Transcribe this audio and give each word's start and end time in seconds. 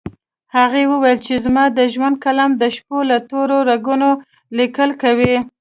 هغې 0.55 0.83
وويل 0.91 1.19
چې 1.25 1.33
زما 1.45 1.65
د 1.77 1.79
ژوند 1.93 2.15
قلم 2.25 2.51
د 2.57 2.63
شپو 2.75 2.97
له 3.09 3.17
تورو 3.29 3.57
رګونو 3.69 4.09
ليکل 4.57 4.89
کوي 5.01 5.35